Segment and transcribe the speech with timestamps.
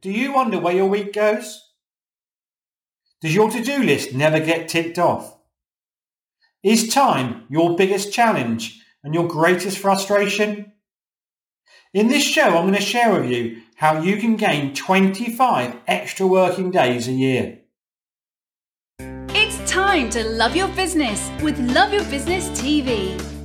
[0.00, 1.60] Do you wonder where your week goes?
[3.20, 5.36] Does your to-do list never get ticked off?
[6.62, 10.72] Is time your biggest challenge and your greatest frustration?
[11.92, 16.26] In this show, I'm going to share with you how you can gain 25 extra
[16.28, 17.58] working days a year.
[19.00, 23.37] It's time to love your business with Love Your Business TV.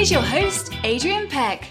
[0.00, 1.68] Here's your host, Adrian Peck.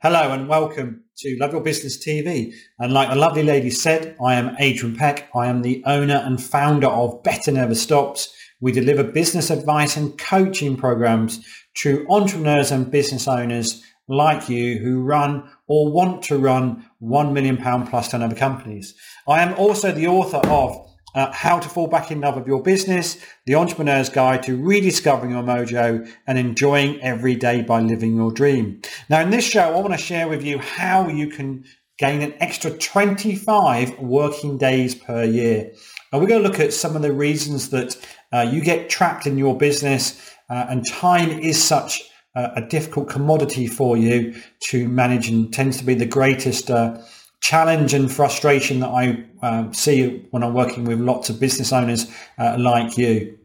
[0.00, 2.54] Hello and welcome to Love Your Business TV.
[2.78, 5.28] And like the lovely lady said, I am Adrian Peck.
[5.34, 8.32] I am the owner and founder of Better Never Stops.
[8.60, 11.44] We deliver business advice and coaching programs
[11.78, 17.56] to entrepreneurs and business owners like you who run or want to run £1 million
[17.56, 18.94] plus turnover companies.
[19.26, 22.62] I am also the author of uh, how to fall back in love with your
[22.62, 28.30] business, the entrepreneur's guide to rediscovering your mojo and enjoying every day by living your
[28.30, 28.80] dream.
[29.08, 31.64] Now, in this show, I want to share with you how you can
[31.98, 35.72] gain an extra 25 working days per year.
[36.12, 37.96] And we're going to look at some of the reasons that
[38.32, 42.02] uh, you get trapped in your business uh, and time is such
[42.34, 47.00] a difficult commodity for you to manage and tends to be the greatest uh,
[47.40, 52.10] challenge and frustration that I uh, see when I'm working with lots of business owners
[52.38, 53.38] uh, like you.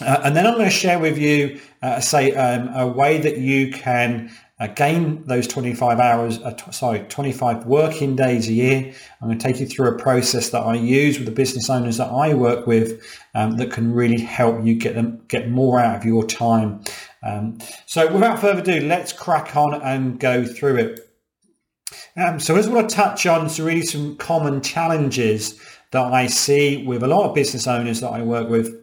[0.00, 3.38] Uh, and then I'm going to share with you, uh, say, um, a way that
[3.38, 8.92] you can uh, gain those 25 hours, uh, t- sorry, 25 working days a year.
[9.20, 11.98] I'm going to take you through a process that I use with the business owners
[11.98, 13.02] that I work with
[13.34, 16.80] um, that can really help you get them get more out of your time.
[17.22, 21.05] Um, so without further ado, let's crack on and go through it.
[22.16, 26.84] Um, so, I want to touch on some really some common challenges that I see
[26.84, 28.74] with a lot of business owners that I work with.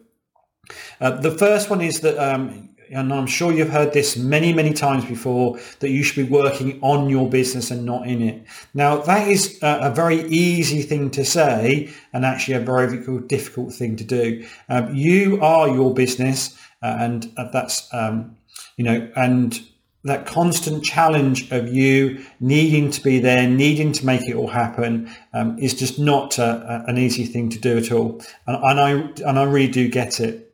[1.00, 4.72] Uh, the first one is that, um, and I'm sure you've heard this many, many
[4.72, 8.46] times before, that you should be working on your business and not in it.
[8.72, 13.74] Now, that is a, a very easy thing to say and actually a very difficult
[13.74, 14.46] thing to do.
[14.68, 18.36] Um, you are your business, uh, and uh, that's, um,
[18.76, 19.60] you know, and
[20.04, 25.10] that constant challenge of you needing to be there, needing to make it all happen,
[25.32, 28.22] um, is just not uh, an easy thing to do at all.
[28.46, 28.90] And, and, I
[29.26, 30.52] and I really do get it.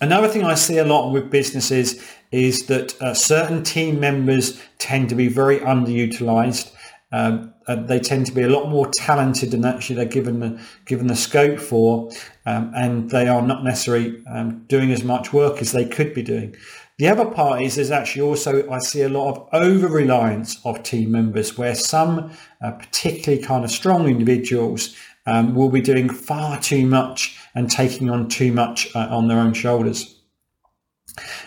[0.00, 2.00] Another thing I see a lot with businesses
[2.30, 6.72] is that uh, certain team members tend to be very underutilized.
[7.10, 10.62] Um, uh, they tend to be a lot more talented than actually they're given the
[10.84, 12.10] given the scope for,
[12.46, 16.22] um, and they are not necessarily um, doing as much work as they could be
[16.22, 16.54] doing.
[16.98, 20.82] The other part is there's actually also, I see a lot of over reliance of
[20.82, 26.60] team members where some uh, particularly kind of strong individuals um, will be doing far
[26.60, 30.16] too much and taking on too much uh, on their own shoulders.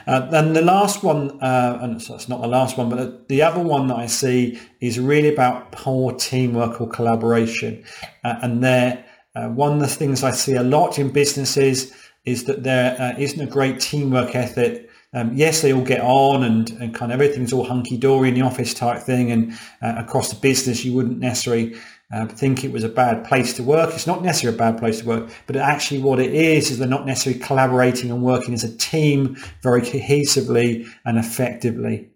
[0.07, 3.61] Uh, then the last one, uh, and it's not the last one, but the other
[3.61, 7.83] one that I see is really about poor teamwork or collaboration.
[8.23, 12.45] Uh, and there, uh, one of the things I see a lot in businesses is
[12.45, 16.69] that there uh, not a great teamwork ethic um, yes, they all get on and,
[16.71, 19.31] and kind of everything's all hunky dory in the office type thing.
[19.31, 21.75] And uh, across the business, you wouldn't necessarily
[22.13, 23.93] uh, think it was a bad place to work.
[23.93, 26.87] It's not necessarily a bad place to work, but actually what it is is they're
[26.87, 32.09] not necessarily collaborating and working as a team very cohesively and effectively.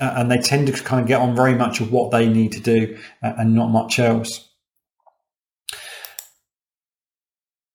[0.00, 2.52] Uh, and they tend to kind of get on very much of what they need
[2.52, 4.47] to do uh, and not much else.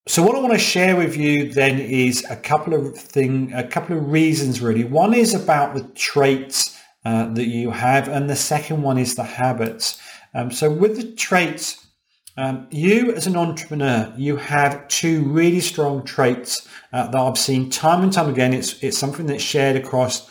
[0.05, 3.65] So what I want to share with you then is a couple of thing, a
[3.65, 4.83] couple of reasons really.
[4.83, 9.23] One is about the traits uh, that you have, and the second one is the
[9.23, 10.01] habits.
[10.33, 11.87] Um, so with the traits,
[12.35, 17.69] um, you as an entrepreneur, you have two really strong traits uh, that I've seen
[17.69, 18.53] time and time again.
[18.53, 20.29] It's it's something that's shared across,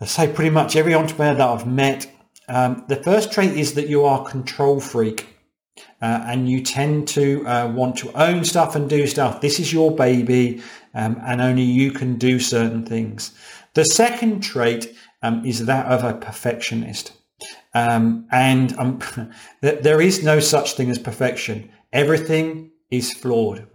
[0.00, 2.08] I say, pretty much every entrepreneur that I've met.
[2.48, 5.37] Um, the first trait is that you are control freak
[6.00, 9.40] uh, and you tend to uh, want to own stuff and do stuff.
[9.40, 10.62] This is your baby,
[10.94, 13.32] um, and only you can do certain things.
[13.74, 17.12] The second trait um, is that of a perfectionist.
[17.74, 19.00] Um, and um,
[19.60, 21.70] there is no such thing as perfection.
[21.92, 23.66] Everything is flawed.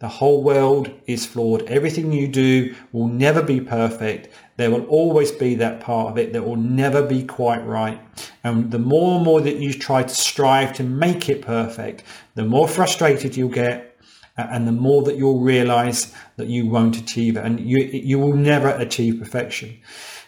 [0.00, 1.62] The whole world is flawed.
[1.64, 4.30] Everything you do will never be perfect.
[4.56, 8.00] There will always be that part of it that will never be quite right.
[8.42, 12.04] And the more and more that you try to strive to make it perfect,
[12.34, 13.90] the more frustrated you'll get
[14.38, 18.34] and the more that you'll realize that you won't achieve it and you, you will
[18.34, 19.78] never achieve perfection.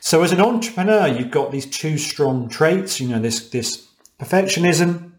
[0.01, 3.89] So as an entrepreneur, you've got these two strong traits, you know, this, this
[4.21, 5.13] perfectionism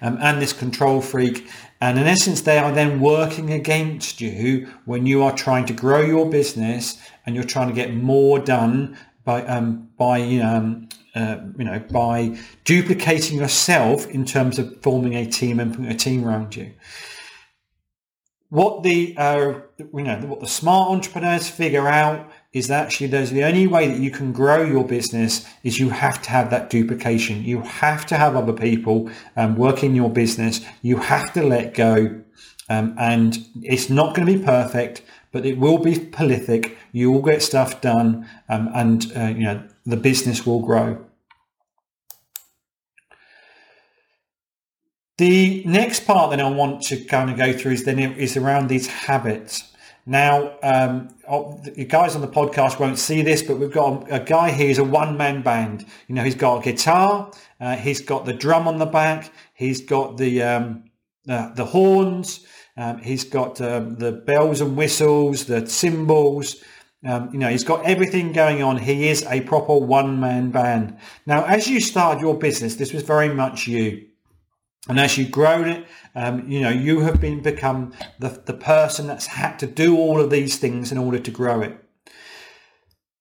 [0.00, 1.48] um, and this control freak.
[1.80, 6.00] And in essence, they are then working against you when you are trying to grow
[6.00, 11.64] your business and you're trying to get more done by um, by um, uh, you
[11.64, 16.56] know by duplicating yourself in terms of forming a team and putting a team around
[16.56, 16.72] you.
[18.48, 23.32] What the uh, you know what the smart entrepreneurs figure out is that actually there's
[23.32, 26.70] the only way that you can grow your business is you have to have that
[26.70, 27.44] duplication.
[27.44, 30.64] You have to have other people um, working your business.
[30.80, 32.22] You have to let go,
[32.70, 36.78] um, and it's not going to be perfect, but it will be prolific.
[36.92, 41.04] You will get stuff done, um, and uh, you know the business will grow.
[45.18, 48.68] The next part that I want to kind of go through is then is around
[48.68, 49.75] these habits.
[50.08, 54.20] Now, um, oh, the guys on the podcast won't see this, but we've got a,
[54.20, 55.84] guy here who's a one-man band.
[56.06, 59.80] You know, he's got a guitar, uh, he's got the drum on the back, he's
[59.80, 60.84] got the um,
[61.28, 66.62] uh, the horns, um, he's got um, the bells and whistles, the cymbals.
[67.04, 68.78] Um, you know, he's got everything going on.
[68.78, 70.98] He is a proper one-man band.
[71.26, 74.06] Now, as you started your business, this was very much you.
[74.88, 79.06] And as you've grown it, um, you know, you have been become the, the person
[79.06, 81.76] that's had to do all of these things in order to grow it.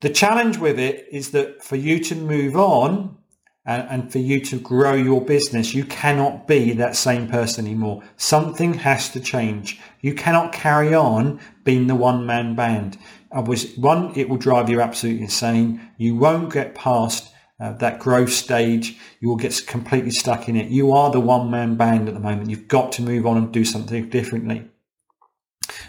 [0.01, 3.17] The challenge with it is that for you to move on
[3.65, 8.03] and, and for you to grow your business, you cannot be that same person anymore.
[8.15, 9.79] Something has to change.
[10.01, 12.97] You cannot carry on being the one man band.
[13.31, 15.81] I was one, it will drive you absolutely insane.
[15.97, 20.69] You won't get past uh, that growth stage, you will get completely stuck in it.
[20.69, 22.49] You are the one man band at the moment.
[22.49, 24.69] You've got to move on and do something differently.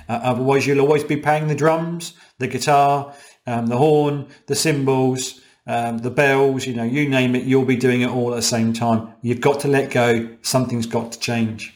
[0.09, 3.13] Uh, otherwise, you'll always be playing the drums, the guitar,
[3.47, 7.77] um, the horn, the cymbals, um, the bells, you know, you name it, you'll be
[7.77, 9.13] doing it all at the same time.
[9.21, 10.37] You've got to let go.
[10.43, 11.75] Something's got to change.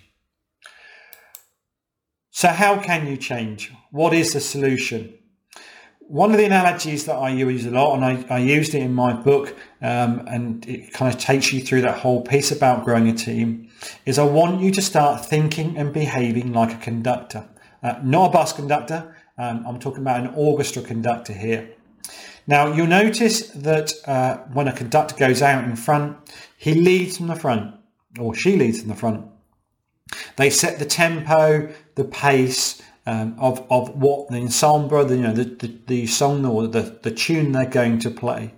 [2.30, 3.72] So how can you change?
[3.90, 5.14] What is the solution?
[6.10, 8.92] One of the analogies that I use a lot, and I, I used it in
[8.92, 13.08] my book, um, and it kind of takes you through that whole piece about growing
[13.08, 13.70] a team,
[14.04, 17.48] is I want you to start thinking and behaving like a conductor,
[17.84, 19.14] uh, not a bus conductor.
[19.38, 21.70] Um, I'm talking about an orchestra conductor here.
[22.48, 26.16] Now, you'll notice that uh, when a conductor goes out in front,
[26.56, 27.76] he leads from the front,
[28.18, 29.26] or she leads from the front.
[30.34, 35.32] They set the tempo, the pace, um, of of what the ensemble, the, you know,
[35.32, 38.54] the, the, the song or the, the tune they're going to play.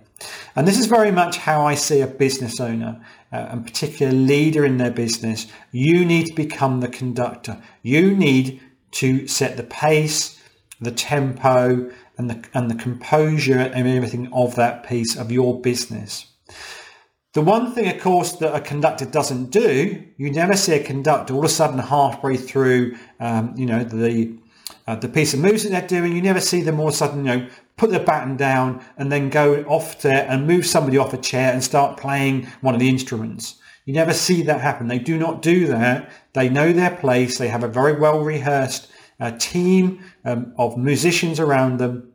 [0.55, 4.65] And this is very much how I see a business owner, uh, and particular leader
[4.65, 5.47] in their business.
[5.71, 7.61] You need to become the conductor.
[7.81, 8.61] You need
[8.91, 10.39] to set the pace,
[10.79, 16.27] the tempo, and the and the composure and everything of that piece of your business.
[17.33, 21.33] The one thing, of course, that a conductor doesn't do, you never see a conductor
[21.33, 24.37] all of a sudden halfway through, um, you know, the
[24.85, 26.15] uh, the piece of music they're doing.
[26.15, 29.11] You never see them all of a sudden, you know, put the baton down and
[29.11, 32.79] then go off there and move somebody off a chair and start playing one of
[32.79, 33.55] the instruments.
[33.85, 34.87] You never see that happen.
[34.87, 36.11] They do not do that.
[36.33, 37.37] They know their place.
[37.37, 38.89] They have a very well rehearsed
[39.19, 42.12] uh, team um, of musicians around them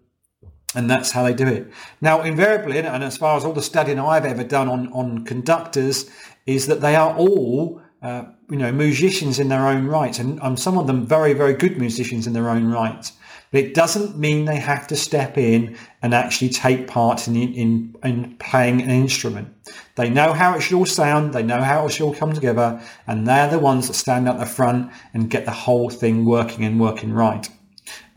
[0.75, 1.71] and that's how they do it.
[2.01, 6.11] Now, invariably, and as far as all the studying I've ever done on, on conductors,
[6.47, 10.59] is that they are all, uh, you know, musicians in their own right, and, and
[10.59, 13.11] some of them very, very good musicians in their own right.
[13.51, 17.97] But it doesn't mean they have to step in and actually take part in, in,
[18.05, 19.55] in playing an instrument.
[19.95, 22.83] They know how it should all sound, they know how it should all come together,
[23.07, 26.63] and they're the ones that stand at the front and get the whole thing working
[26.63, 27.49] and working right.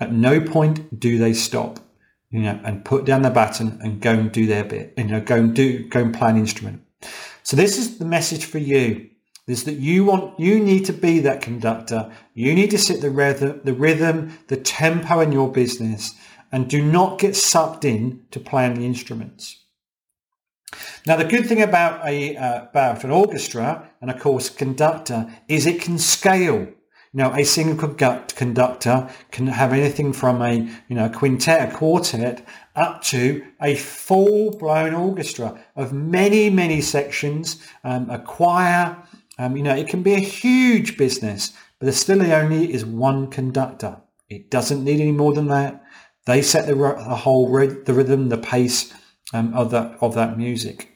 [0.02, 1.80] At no point do they stop
[2.32, 5.22] you know, and put down the baton and go and do their bit, you know,
[5.22, 6.82] go and do, go and play an instrument.
[7.44, 9.10] So this is the message for you
[9.48, 12.12] is that you want, you need to be that conductor.
[12.34, 16.16] You need to set the rhythm, the rhythm, the tempo in your business
[16.52, 19.58] and do not get sucked in to playing the instruments.
[21.06, 25.66] Now, the good thing about a, uh, about an orchestra and of course conductor is
[25.66, 26.68] it can scale.
[27.14, 30.54] Now, a single conductor can have anything from a
[30.88, 38.10] you know quintet, a quartet, up to a full-blown orchestra of many many sections, um,
[38.10, 38.98] a choir.
[39.38, 43.98] Um, you know, it can be a huge business, but still only is one conductor.
[44.30, 45.84] It doesn't need any more than that.
[46.26, 48.94] They set the, the whole the rhythm, the pace
[49.34, 50.91] um, of that of that music.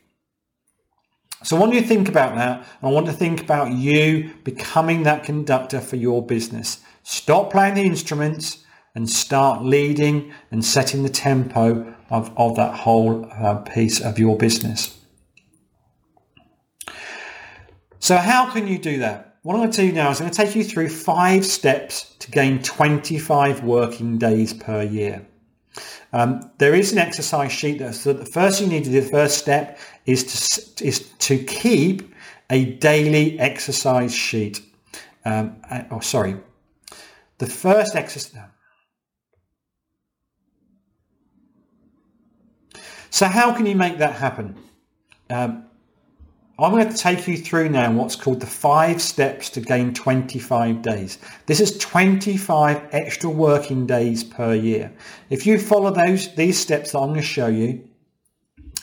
[1.46, 2.68] So I want you to think about that.
[2.82, 6.80] I want to think about you becoming that conductor for your business.
[7.04, 13.30] Stop playing the instruments and start leading and setting the tempo of, of that whole
[13.32, 15.00] uh, piece of your business.
[18.00, 19.36] So how can you do that?
[19.46, 22.16] what I'm going to do now is I'm going to take you through five steps
[22.18, 25.28] to gain 25 working days per year.
[26.14, 29.02] Um, there is an exercise sheet that so the first thing you need to do,
[29.02, 32.14] the first step is to, is to keep
[32.50, 34.62] a daily exercise sheet.
[35.26, 36.38] Um, uh, oh, sorry.
[37.40, 38.50] The first exercise.
[43.10, 44.56] So how can you make that happen?
[45.30, 45.65] Um,
[46.58, 50.82] I'm going to take you through now what's called the five steps to gain 25
[50.82, 51.18] days.
[51.48, 54.94] This is 25 extra working days per year.
[55.30, 57.86] If you follow those these steps that I'm going to show you,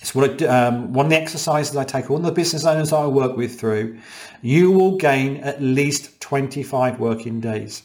[0.02, 2.96] it's what I, um, one of the exercises I take all the business owners that
[2.96, 3.98] I work with through,
[4.42, 7.84] you will gain at least 25 working days.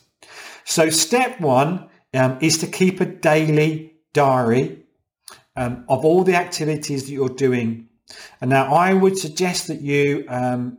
[0.65, 4.83] So step one um, is to keep a daily diary
[5.55, 7.86] um, of all the activities that you're doing
[8.41, 10.77] and now I would suggest that you um,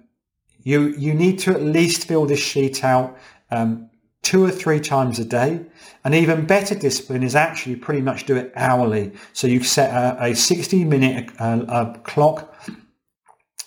[0.62, 3.16] you you need to at least fill this sheet out
[3.50, 3.90] um,
[4.22, 5.64] two or three times a day.
[6.04, 9.12] An even better discipline is actually pretty much do it hourly.
[9.32, 12.54] So you set a, a 60 minute uh, clock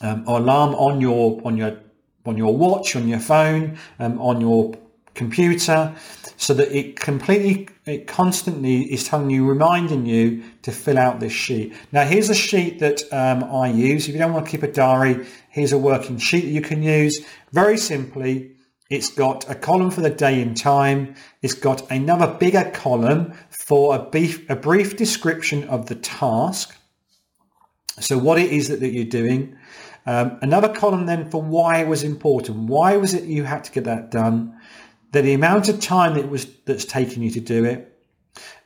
[0.01, 1.79] um, or alarm on your on your
[2.25, 4.75] on your watch, on your phone, um, on your
[5.13, 5.93] computer
[6.37, 11.33] so that it completely it constantly is telling you reminding you to fill out this
[11.33, 11.73] sheet.
[11.91, 14.07] Now here's a sheet that um, i use.
[14.07, 16.81] If you don't want to keep a diary here's a working sheet that you can
[16.81, 17.23] use.
[17.51, 18.55] Very simply
[18.91, 21.15] it's got a column for the day and time.
[21.41, 26.77] It's got another bigger column for a brief, a brief description of the task.
[28.01, 29.57] So what it is that, that you're doing.
[30.05, 32.69] Um, another column then for why it was important.
[32.69, 34.59] Why was it you had to get that done
[35.11, 37.87] the, the amount of time that was that's taken you to do it.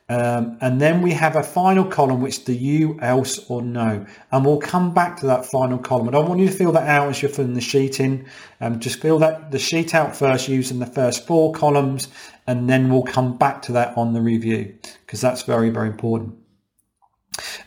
[0.08, 4.06] Um, and then we have a final column, which the you, else, or no.
[4.30, 6.08] And we'll come back to that final column.
[6.08, 8.24] I don't want you to fill that out as you're filling the sheet in.
[8.60, 12.06] Um, just fill that the sheet out first using the first four columns,
[12.46, 16.36] and then we'll come back to that on the review because that's very, very important.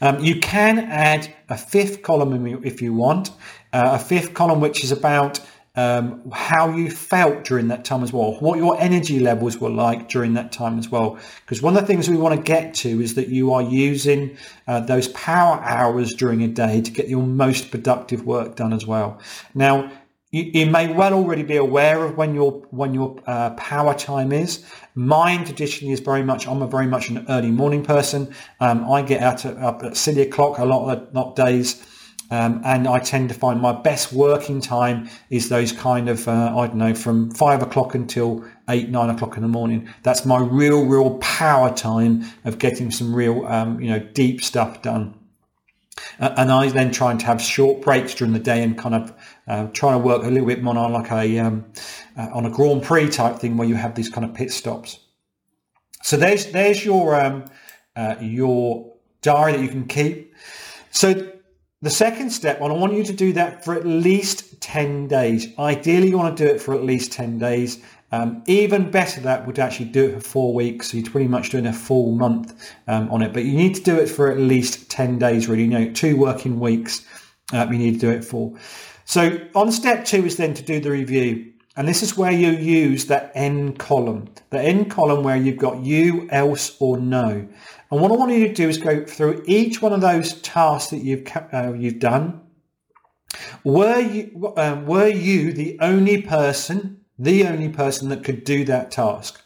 [0.02, 3.32] Um, you can add a fifth column if you want,
[3.74, 5.42] uh, a fifth column which is about
[5.80, 10.10] um, how you felt during that time as well, what your energy levels were like
[10.10, 11.18] during that time as well.
[11.46, 14.36] Because one of the things we want to get to is that you are using
[14.68, 18.86] uh, those power hours during a day to get your most productive work done as
[18.86, 19.22] well.
[19.56, 19.90] Now,
[20.32, 24.34] you, you may well already be aware of when your when your uh, power time
[24.34, 24.66] is.
[24.96, 26.46] Mine traditionally is very much.
[26.46, 28.36] I'm a very much an early morning person.
[28.60, 31.84] Um, I get out at, up at silly o'clock a lot of not days.
[32.32, 36.54] Um, and I tend to find my best working time is those kind of, uh,
[36.56, 39.90] I don't know, from five o'clock until eight, nine o'clock in the morning.
[40.04, 44.82] That's my real, real power time of getting some real, um, you know, deep stuff
[44.84, 45.16] done.
[46.20, 49.14] Uh, and I then try to have short breaks during the day and kind of
[49.48, 51.66] uh, trying to work a little bit more on like a, um,
[52.16, 55.00] uh, on a Grand Prix type thing where you have these kind of pit stops.
[56.04, 57.46] So there's, there's your, um,
[57.96, 60.34] uh, your diary that you can keep.
[60.92, 61.32] So
[61.82, 65.48] the second step, and I want you to do that for at least 10 days.
[65.58, 67.82] Ideally, you want to do it for at least 10 days.
[68.12, 70.92] Um, even better, that would actually do it for four weeks.
[70.92, 73.34] So you're pretty much doing a full month um, on it.
[73.34, 75.64] But you need to do it for at least 10 days, really.
[75.64, 77.06] You know, two working weeks
[77.54, 78.54] uh, you need to do it for.
[79.06, 81.54] So on step two is then to do the review.
[81.76, 85.84] And this is where you use that N column, the N column where you've got
[85.84, 87.48] you, else, or no.
[87.91, 90.91] And what I want you to do is go through each one of those tasks
[90.91, 92.41] that you've uh, you've done.
[93.63, 98.91] Were you um, were you the only person, the only person that could do that
[98.91, 99.41] task?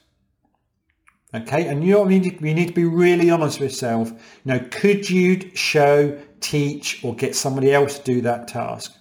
[1.36, 4.12] Okay, and you, need to, you need to be really honest with yourself.
[4.12, 8.96] You know, could you show, teach, or get somebody else to do that task?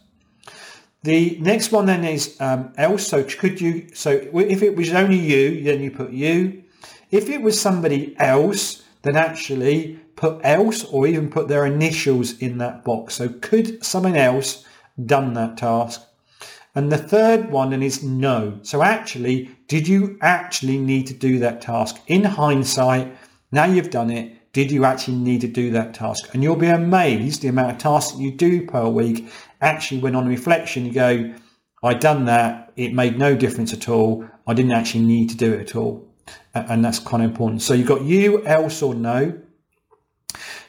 [1.03, 3.07] The next one then is um, else.
[3.07, 3.89] So could you?
[3.93, 6.63] So if it was only you, then you put you.
[7.11, 12.59] If it was somebody else, then actually put else or even put their initials in
[12.59, 13.15] that box.
[13.15, 14.65] So could someone else
[15.05, 16.03] done that task?
[16.75, 18.59] And the third one then is no.
[18.63, 22.01] So actually, did you actually need to do that task?
[22.07, 23.15] In hindsight,
[23.51, 26.31] now you've done it, did you actually need to do that task?
[26.33, 29.29] And you'll be amazed the amount of tasks that you do per week.
[29.61, 31.35] Actually, when on reflection, you go,
[31.83, 32.73] I done that.
[32.77, 34.27] It made no difference at all.
[34.47, 36.12] I didn't actually need to do it at all
[36.55, 37.63] and that's kind of important.
[37.63, 39.39] So you've got you, else, or no.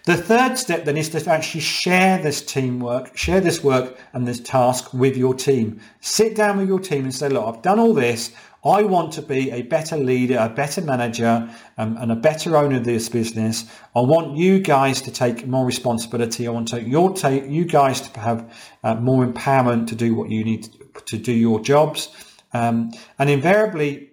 [0.05, 4.41] The third step then is to actually share this teamwork, share this work and this
[4.41, 5.79] task with your team.
[6.01, 8.33] Sit down with your team and say, look, I've done all this.
[8.65, 12.77] I want to be a better leader, a better manager, um, and a better owner
[12.77, 13.65] of this business.
[13.95, 16.47] I want you guys to take more responsibility.
[16.47, 20.29] I want to your take you guys to have uh, more empowerment to do what
[20.29, 22.09] you need to, to do your jobs.
[22.53, 24.12] Um, and invariably,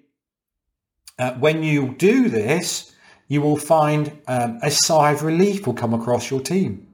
[1.20, 2.92] uh, when you do this,
[3.28, 6.86] you will find um, a sigh of relief will come across your team.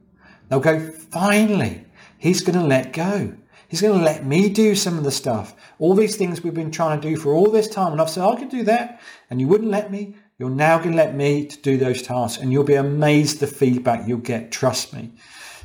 [0.49, 1.85] They'll go, finally,
[2.17, 3.33] he's going to let go.
[3.69, 5.55] He's going to let me do some of the stuff.
[5.79, 7.91] All these things we've been trying to do for all this time.
[7.91, 9.01] And I've said, I can do that.
[9.29, 10.15] And you wouldn't let me.
[10.37, 12.41] You're now going to let me to do those tasks.
[12.41, 14.51] And you'll be amazed the feedback you'll get.
[14.51, 15.11] Trust me.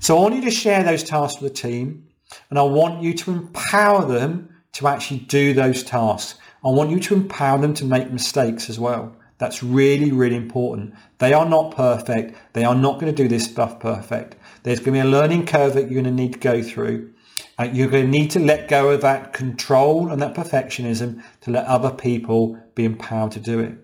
[0.00, 2.08] So I want you to share those tasks with the team.
[2.48, 6.38] And I want you to empower them to actually do those tasks.
[6.64, 9.16] I want you to empower them to make mistakes as well.
[9.38, 10.94] That's really, really important.
[11.18, 12.38] They are not perfect.
[12.52, 14.36] They are not going to do this stuff perfect.
[14.62, 17.12] There's going to be a learning curve that you're going to need to go through.
[17.58, 21.50] Uh, you're going to need to let go of that control and that perfectionism to
[21.50, 23.74] let other people be empowered to do it.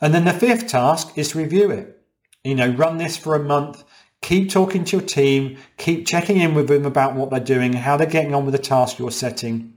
[0.00, 2.00] And then the fifth task is to review it.
[2.42, 3.84] You know, run this for a month.
[4.22, 5.58] Keep talking to your team.
[5.76, 8.58] Keep checking in with them about what they're doing, how they're getting on with the
[8.58, 9.74] task you're setting.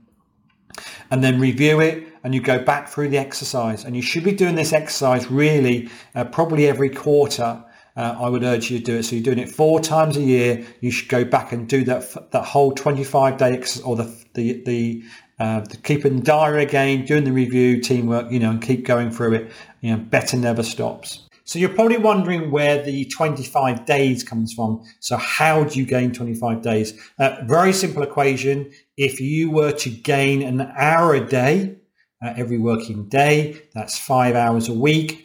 [1.10, 3.84] And then review it and you go back through the exercise.
[3.84, 7.64] And you should be doing this exercise really uh, probably every quarter
[7.96, 9.04] uh, I would urge you to do it.
[9.04, 10.64] So you're doing it four times a year.
[10.80, 14.62] You should go back and do that that whole 25 day ex- or the the
[14.64, 15.04] the,
[15.38, 19.34] uh, the keeping diary again, doing the review, teamwork, you know, and keep going through
[19.34, 19.52] it.
[19.80, 21.28] You know, better never stops.
[21.44, 24.82] So you're probably wondering where the 25 days comes from.
[25.00, 26.98] So how do you gain 25 days?
[27.18, 28.72] Uh, very simple equation.
[28.96, 31.76] If you were to gain an hour a day,
[32.24, 35.20] uh, every working day, that's five hours a week.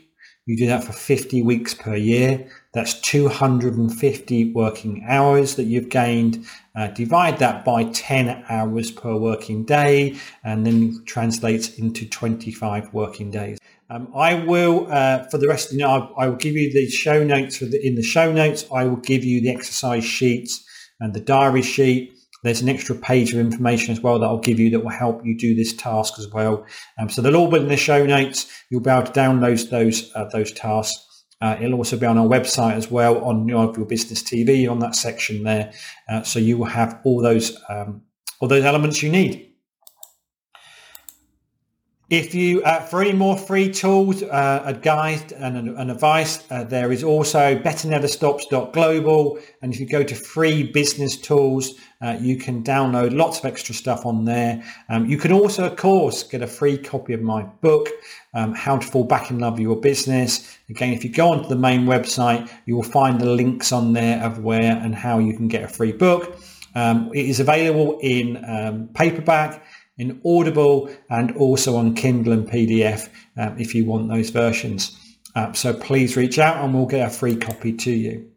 [0.45, 2.49] You do that for 50 weeks per year.
[2.73, 6.43] That's 250 working hours that you've gained.
[6.75, 13.29] Uh, divide that by 10 hours per working day and then translates into 25 working
[13.29, 13.59] days.
[13.91, 16.89] Um, I will, uh, for the rest of night, I, I will give you the
[16.89, 17.59] show notes.
[17.59, 20.65] The, in the show notes, I will give you the exercise sheets
[20.99, 24.59] and the diary sheet there's an extra page of information as well that I'll give
[24.59, 26.65] you that will help you do this task as well.
[26.97, 28.51] Um, so they'll all be in the show notes.
[28.69, 31.05] You'll be able to download those uh, those tasks.
[31.41, 34.79] Uh, it'll also be on our website as well on your, your business TV on
[34.79, 35.71] that section there.
[36.09, 38.01] Uh, so you will have all those um,
[38.39, 39.48] all those elements you need.
[42.09, 46.63] If you, uh, for any more free tools, uh, a guide and an advice, uh,
[46.63, 49.37] there is also betterneverstops.global.
[49.61, 53.75] And if you go to free business tools, uh, you can download lots of extra
[53.75, 54.63] stuff on there.
[54.89, 57.87] Um, you can also, of course, get a free copy of my book,
[58.33, 60.57] um, How to Fall Back in Love with Your Business.
[60.67, 64.19] Again, if you go onto the main website, you will find the links on there
[64.23, 66.39] of where and how you can get a free book.
[66.73, 69.63] Um, it is available in um, paperback
[69.99, 74.97] in Audible and also on Kindle and PDF um, if you want those versions.
[75.35, 78.31] Uh, so please reach out and we'll get a free copy to you.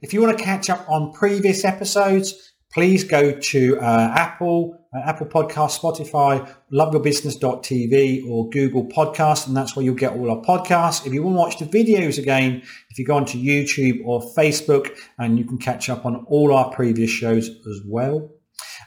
[0.00, 5.00] If you want to catch up on previous episodes, please go to uh, Apple, uh,
[5.00, 11.04] Apple Podcast, Spotify, loveyourbusiness.tv or Google Podcast, and that's where you'll get all our podcasts.
[11.04, 14.96] If you want to watch the videos again, if you go onto YouTube or Facebook,
[15.18, 18.30] and you can catch up on all our previous shows as well.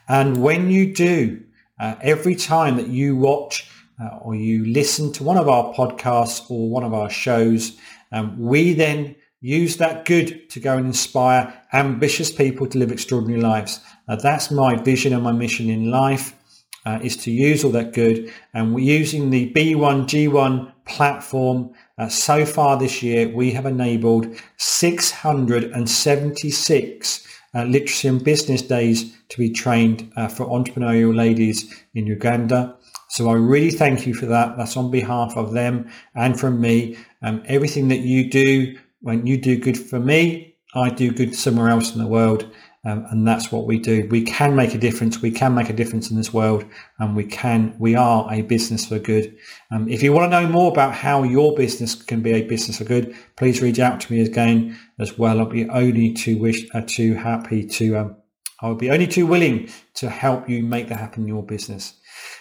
[0.07, 1.43] And when you do,
[1.81, 6.49] uh, every time that you watch uh, or you listen to one of our podcasts
[6.49, 7.75] or one of our shows,
[8.11, 13.41] um, we then use that good to go and inspire ambitious people to live extraordinary
[13.41, 13.79] lives.
[14.07, 16.35] Uh, that's my vision and my mission in life.
[16.83, 21.69] Uh, is to use all that good and we're using the B1G1 platform.
[21.99, 24.25] Uh, so far this year, we have enabled
[24.57, 32.75] 676 uh, literacy and business days to be trained uh, for entrepreneurial ladies in Uganda.
[33.09, 34.57] So I really thank you for that.
[34.57, 36.97] That's on behalf of them and from me.
[37.21, 41.69] Um, everything that you do, when you do good for me, I do good somewhere
[41.69, 42.49] else in the world.
[42.83, 44.07] Um, and that's what we do.
[44.09, 45.21] We can make a difference.
[45.21, 46.65] We can make a difference in this world,
[46.97, 47.75] and we can.
[47.77, 49.37] We are a business for good.
[49.69, 52.79] Um, if you want to know more about how your business can be a business
[52.79, 55.39] for good, please reach out to me again as well.
[55.39, 57.97] I'll be only too wish, uh, too happy to.
[57.97, 58.15] Um,
[58.61, 61.93] I'll be only too willing to help you make that happen in your business.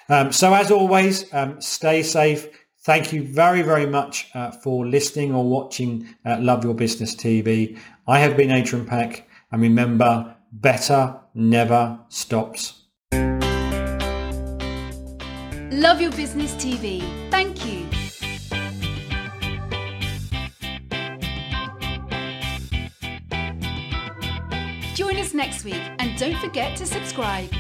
[0.08, 2.48] Um, so as always, um, stay safe.
[2.82, 7.78] Thank you very, very much uh, for listening or watching uh, Love Your Business TV.
[8.08, 9.26] I have been Adrian Peck.
[9.52, 12.84] And remember, better never stops.
[15.72, 17.00] Love Your Business TV.
[17.30, 17.86] Thank you.
[24.94, 27.50] Join us next week and don't forget to subscribe.